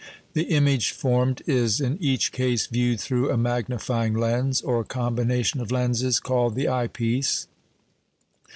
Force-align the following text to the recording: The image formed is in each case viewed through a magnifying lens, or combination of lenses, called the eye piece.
The 0.33 0.45
image 0.45 0.93
formed 0.93 1.43
is 1.45 1.79
in 1.79 1.99
each 2.01 2.31
case 2.31 2.65
viewed 2.65 2.99
through 2.99 3.29
a 3.29 3.37
magnifying 3.37 4.15
lens, 4.15 4.59
or 4.63 4.83
combination 4.83 5.59
of 5.61 5.71
lenses, 5.71 6.19
called 6.19 6.55
the 6.55 6.67
eye 6.67 6.87
piece. 6.87 7.45